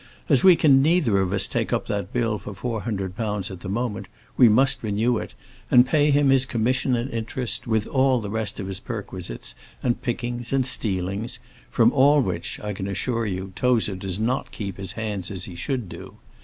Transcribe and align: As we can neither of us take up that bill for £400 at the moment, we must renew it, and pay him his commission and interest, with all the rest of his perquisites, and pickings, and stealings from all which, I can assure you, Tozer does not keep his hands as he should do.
As 0.29 0.43
we 0.43 0.55
can 0.55 0.81
neither 0.81 1.19
of 1.19 1.31
us 1.31 1.47
take 1.47 1.71
up 1.71 1.85
that 1.85 2.11
bill 2.11 2.39
for 2.39 2.55
£400 2.55 3.51
at 3.51 3.59
the 3.59 3.69
moment, 3.69 4.07
we 4.35 4.49
must 4.49 4.81
renew 4.81 5.19
it, 5.19 5.35
and 5.69 5.85
pay 5.85 6.09
him 6.09 6.29
his 6.31 6.43
commission 6.47 6.95
and 6.95 7.07
interest, 7.11 7.67
with 7.67 7.85
all 7.85 8.19
the 8.19 8.31
rest 8.31 8.59
of 8.59 8.65
his 8.65 8.79
perquisites, 8.79 9.53
and 9.83 10.01
pickings, 10.01 10.51
and 10.51 10.65
stealings 10.65 11.37
from 11.69 11.91
all 11.93 12.19
which, 12.19 12.59
I 12.61 12.73
can 12.73 12.87
assure 12.87 13.27
you, 13.27 13.53
Tozer 13.55 13.95
does 13.95 14.17
not 14.17 14.49
keep 14.49 14.77
his 14.77 14.93
hands 14.93 15.29
as 15.29 15.43
he 15.45 15.53
should 15.53 15.87
do. 15.87 16.17